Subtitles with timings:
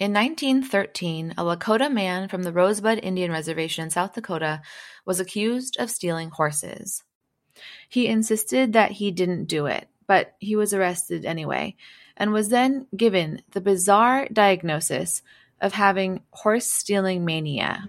[0.00, 4.62] In 1913, a Lakota man from the Rosebud Indian Reservation in South Dakota
[5.04, 7.04] was accused of stealing horses.
[7.86, 11.76] He insisted that he didn't do it, but he was arrested anyway,
[12.16, 15.20] and was then given the bizarre diagnosis
[15.60, 17.86] of having horse stealing mania.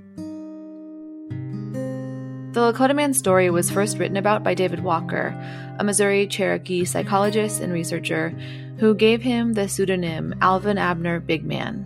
[2.52, 5.34] The Lakota man's story was first written about by David Walker,
[5.80, 8.32] a Missouri Cherokee psychologist and researcher
[8.80, 11.86] who gave him the pseudonym Alvin Abner Bigman.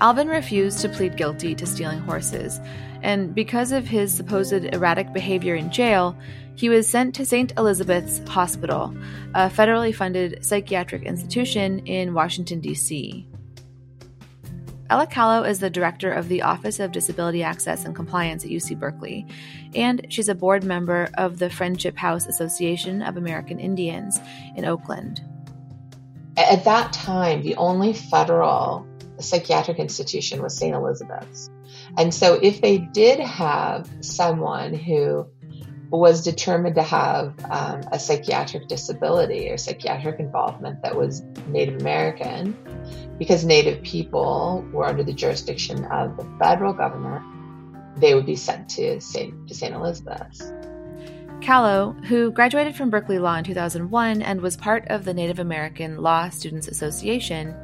[0.00, 2.58] Alvin refused to plead guilty to stealing horses,
[3.02, 6.16] and because of his supposed erratic behavior in jail,
[6.54, 7.52] he was sent to St.
[7.58, 8.94] Elizabeth's Hospital,
[9.34, 13.26] a federally funded psychiatric institution in Washington, D.C.
[14.88, 18.78] Ella Callow is the director of the Office of Disability Access and Compliance at UC
[18.78, 19.26] Berkeley,
[19.74, 24.18] and she's a board member of the Friendship House Association of American Indians
[24.56, 25.20] in Oakland.
[26.36, 28.86] At that time, the only federal
[29.22, 30.74] psychiatric institution was St.
[30.74, 31.50] Elizabeth's.
[31.96, 35.26] And so if they did have someone who
[35.90, 42.56] was determined to have um, a psychiatric disability or psychiatric involvement that was Native American,
[43.18, 47.24] because Native people were under the jurisdiction of the federal government,
[47.96, 49.48] they would be sent to St.
[49.48, 49.74] to St.
[49.74, 50.52] Elizabeth's.
[51.40, 55.96] Callow, who graduated from Berkeley Law in 2001 and was part of the Native American
[55.96, 57.54] Law Students Association,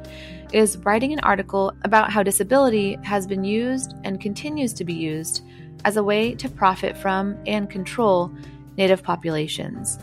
[0.53, 5.43] is writing an article about how disability has been used and continues to be used
[5.85, 8.31] as a way to profit from and control
[8.77, 9.97] Native populations.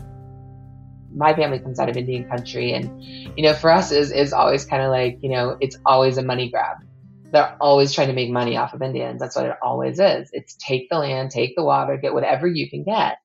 [1.15, 4.65] My family comes out of Indian country, and you know, for us is is always
[4.65, 6.77] kind of like you know, it's always a money grab.
[7.31, 9.21] They're always trying to make money off of Indians.
[9.21, 10.29] That's what it always is.
[10.33, 13.17] It's take the land, take the water, get whatever you can get.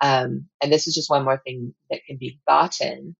[0.00, 3.14] Um, and this is just one more thing that can be gotten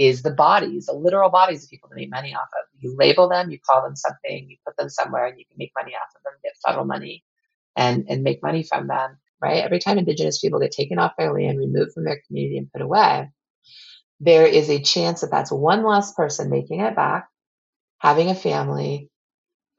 [0.00, 2.66] is the bodies, the literal bodies of people to make money off of.
[2.78, 5.72] You label them, you call them something, you put them somewhere, and you can make
[5.78, 7.22] money off of them, get federal money,
[7.76, 9.18] and and make money from them.
[9.42, 9.62] Right?
[9.62, 12.82] Every time Indigenous people get taken off their land, removed from their community, and put
[12.82, 13.30] away,
[14.20, 17.28] there is a chance that that's one less person making it back,
[17.98, 19.10] having a family,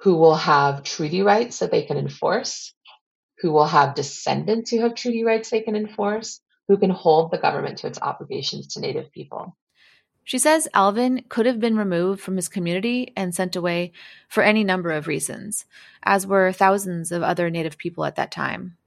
[0.02, 2.76] who will have treaty rights that they can enforce,
[3.40, 7.40] who will have descendants who have treaty rights they can enforce, who can hold the
[7.40, 9.58] government to its obligations to Native people.
[10.24, 13.92] She says Alvin could have been removed from his community and sent away
[14.30, 15.66] for any number of reasons,
[16.04, 18.78] as were thousands of other Native people at that time.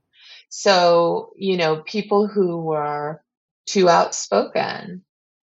[0.49, 3.21] So, you know, people who were
[3.67, 5.05] too outspoken,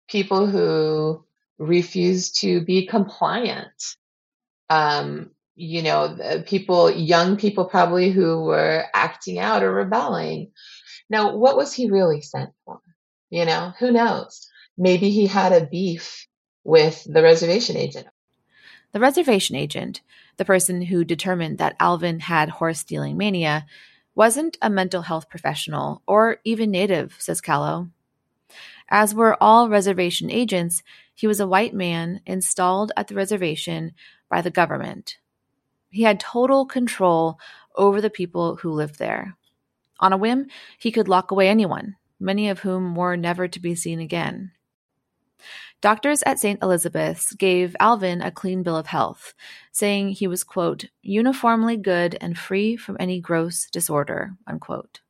[0.09, 1.23] people who
[1.57, 3.95] refused to be compliant,
[4.69, 10.51] um, you know, people, young people probably who were acting out or rebelling.
[11.09, 12.81] Now, what was he really sent for?
[13.29, 14.46] You know, who knows?
[14.77, 16.27] Maybe he had a beef
[16.63, 18.07] with the reservation agent.
[18.91, 20.01] The reservation agent,
[20.37, 23.65] the person who determined that Alvin had horse stealing mania,
[24.15, 27.89] wasn't a mental health professional or even native, says Callow.
[28.89, 30.81] As were all reservation agents,
[31.13, 33.93] he was a white man installed at the reservation
[34.29, 35.17] by the government.
[35.89, 37.39] He had total control
[37.75, 39.35] over the people who lived there.
[39.99, 43.75] On a whim, he could lock away anyone, many of whom were never to be
[43.75, 44.51] seen again.
[45.81, 46.61] Doctors at St.
[46.61, 49.33] Elizabeth's gave Alvin a clean bill of health,
[49.71, 55.01] saying he was, quote, uniformly good and free from any gross disorder, unquote.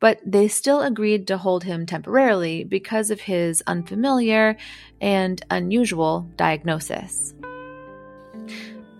[0.00, 4.56] But they still agreed to hold him temporarily because of his unfamiliar
[5.00, 7.34] and unusual diagnosis.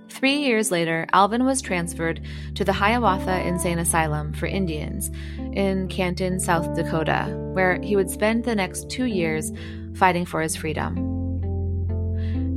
[0.09, 2.23] Three years later, Alvin was transferred
[2.55, 5.11] to the Hiawatha Insane Asylum for Indians
[5.53, 9.53] in Canton, South Dakota, where he would spend the next two years
[9.97, 11.07] fighting for his freedom.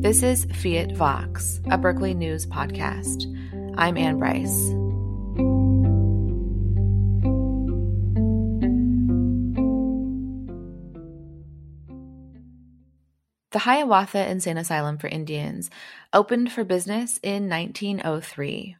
[0.02, 3.26] This is Fiat Vox, a Berkeley News podcast.
[3.78, 4.76] I'm Anne Brice.
[13.52, 15.70] The Hiawatha Insane Asylum for Indians
[16.14, 18.76] opened for business in 1903.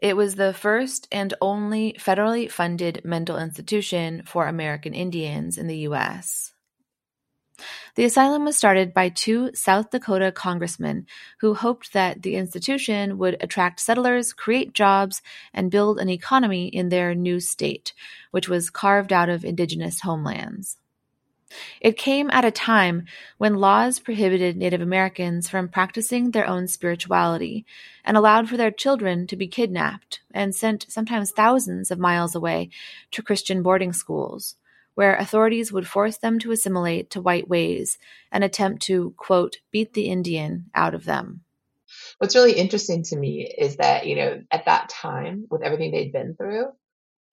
[0.00, 5.78] It was the first and only federally funded mental institution for American Indians in the
[5.78, 6.52] U.S.
[7.94, 11.06] The asylum was started by two South Dakota congressmen
[11.40, 15.22] who hoped that the institution would attract settlers, create jobs,
[15.52, 17.92] and build an economy in their new state,
[18.30, 20.78] which was carved out of indigenous homelands.
[21.80, 23.04] It came at a time
[23.38, 27.66] when laws prohibited Native Americans from practicing their own spirituality
[28.04, 32.70] and allowed for their children to be kidnapped and sent sometimes thousands of miles away
[33.10, 34.56] to Christian boarding schools,
[34.94, 37.98] where authorities would force them to assimilate to white ways
[38.30, 41.42] and attempt to, quote, beat the Indian out of them.
[42.18, 46.12] what's really interesting to me is that, you know, at that time, with everything they'd
[46.12, 46.66] been through,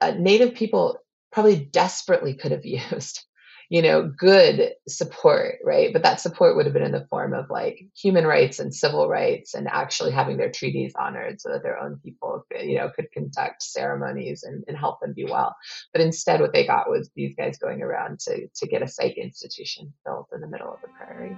[0.02, 1.00] uh, Native people
[1.32, 3.26] probably desperately could have used
[3.70, 5.94] you know, good support, right?
[5.94, 9.08] But that support would have been in the form of like human rights and civil
[9.08, 13.12] rights and actually having their treaties honored so that their own people, you know, could
[13.12, 15.56] conduct ceremonies and, and help them be well.
[15.94, 19.18] But instead, what they got was these guys going around to, to get a psych
[19.18, 21.38] institution built in the middle of the prairie.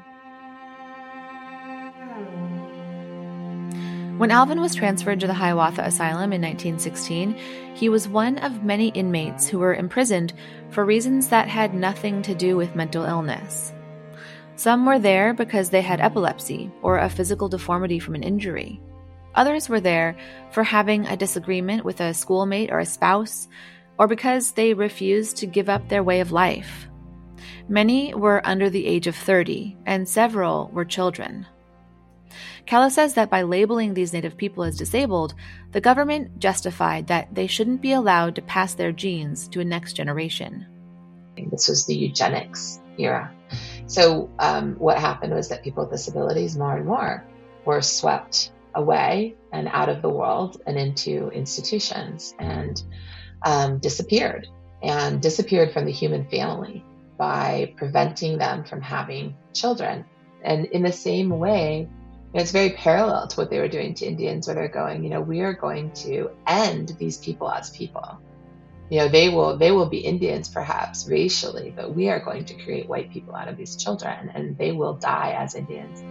[4.21, 7.33] When Alvin was transferred to the Hiawatha Asylum in 1916,
[7.73, 10.33] he was one of many inmates who were imprisoned
[10.69, 13.73] for reasons that had nothing to do with mental illness.
[14.57, 18.79] Some were there because they had epilepsy or a physical deformity from an injury.
[19.33, 20.15] Others were there
[20.51, 23.47] for having a disagreement with a schoolmate or a spouse,
[23.97, 26.87] or because they refused to give up their way of life.
[27.67, 31.47] Many were under the age of 30, and several were children.
[32.65, 35.33] Callow says that by labeling these Native people as disabled,
[35.71, 39.93] the government justified that they shouldn't be allowed to pass their genes to a next
[39.93, 40.65] generation.
[41.49, 43.33] This was the eugenics era.
[43.87, 47.25] So, um, what happened was that people with disabilities, more and more,
[47.65, 52.81] were swept away and out of the world and into institutions and
[53.43, 54.47] um, disappeared
[54.81, 56.83] and disappeared from the human family
[57.17, 60.05] by preventing them from having children.
[60.43, 61.87] And in the same way,
[62.33, 65.21] it's very parallel to what they were doing to Indians, where they're going, you know,
[65.21, 68.19] we are going to end these people as people.
[68.89, 72.53] You know, they will they will be Indians perhaps racially, but we are going to
[72.55, 76.01] create white people out of these children, and they will die as Indians.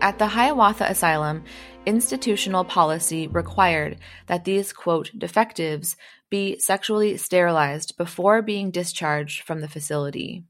[0.00, 1.42] At the Hiawatha Asylum,
[1.84, 5.96] institutional policy required that these, quote, defectives
[6.30, 10.44] be sexually sterilized before being discharged from the facility.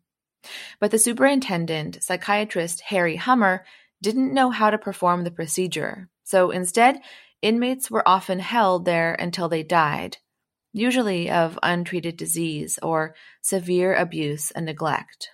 [0.80, 3.64] But the superintendent, psychiatrist Harry Hummer,
[4.00, 7.00] didn't know how to perform the procedure, so instead,
[7.42, 10.19] inmates were often held there until they died,
[10.72, 15.30] usually of untreated disease or severe abuse and neglect.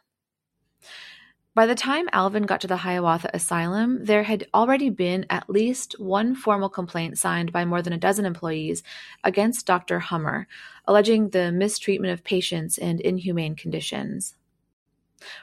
[1.54, 5.94] By the time Alvin got to the Hiawatha Asylum, there had already been at least
[6.00, 8.82] one formal complaint signed by more than a dozen employees
[9.22, 10.00] against Dr.
[10.00, 10.48] Hummer,
[10.84, 14.34] alleging the mistreatment of patients and inhumane conditions.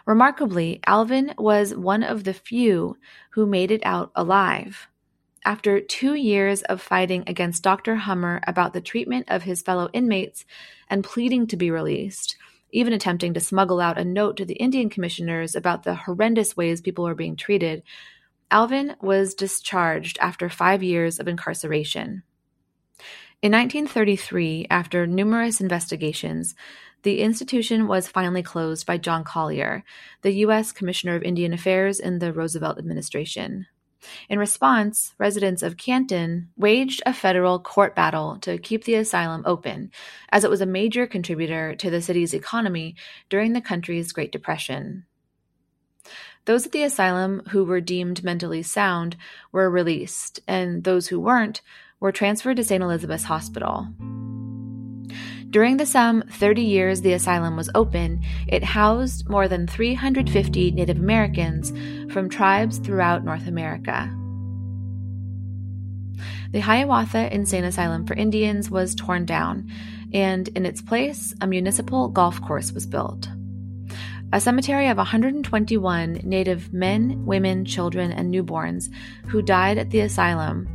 [0.05, 2.97] Remarkably, Alvin was one of the few
[3.31, 4.89] who made it out alive.
[5.45, 7.95] After two years of fighting against Dr.
[7.95, 10.43] Hummer about the treatment of his fellow inmates
[10.89, 12.35] and pleading to be released,
[12.71, 16.81] even attempting to smuggle out a note to the Indian commissioners about the horrendous ways
[16.81, 17.83] people were being treated,
[18.49, 22.23] Alvin was discharged after five years of incarceration.
[23.41, 26.53] In 1933, after numerous investigations,
[27.03, 29.83] the institution was finally closed by John Collier,
[30.21, 30.71] the U.S.
[30.71, 33.65] Commissioner of Indian Affairs in the Roosevelt administration.
[34.29, 39.91] In response, residents of Canton waged a federal court battle to keep the asylum open,
[40.29, 42.95] as it was a major contributor to the city's economy
[43.29, 45.05] during the country's Great Depression.
[46.45, 49.15] Those at the asylum who were deemed mentally sound
[49.51, 51.61] were released, and those who weren't
[51.99, 52.81] were transferred to St.
[52.81, 53.87] Elizabeth's Hospital.
[55.51, 60.97] During the some 30 years the asylum was open, it housed more than 350 Native
[60.97, 61.73] Americans
[62.13, 64.09] from tribes throughout North America.
[66.51, 69.69] The Hiawatha Insane Asylum for Indians was torn down,
[70.13, 73.27] and in its place, a municipal golf course was built.
[74.31, 78.89] A cemetery of 121 Native men, women, children, and newborns
[79.27, 80.69] who died at the asylum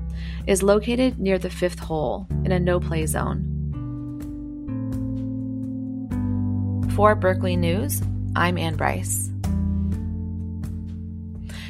[0.47, 3.56] is located near the fifth hole in a no play zone.
[6.97, 8.03] For Berkeley News,
[8.35, 9.31] I'm Anne Brice.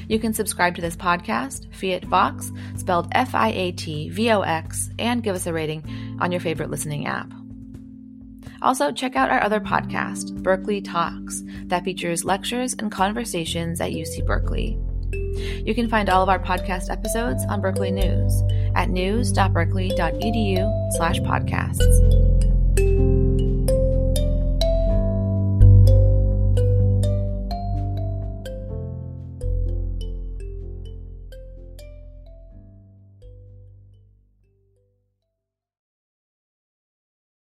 [0.08, 4.42] You can subscribe to this podcast, Fiat Vox, spelled F I A T V O
[4.42, 5.82] X, and give us a rating
[6.20, 7.28] on your favorite listening app.
[8.62, 14.24] Also, check out our other podcast, Berkeley Talks, that features lectures and conversations at UC
[14.24, 14.78] Berkeley.
[15.64, 18.44] You can find all of our podcast episodes on Berkeley News
[18.76, 23.15] at news.berkeley.edu slash podcasts.